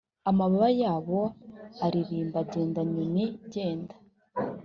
amababa 0.29 0.67
yabo 0.81 1.19
aririmba 1.85 2.39
genda 2.51 2.79
inyoni 2.85 3.25
genda 3.53 3.95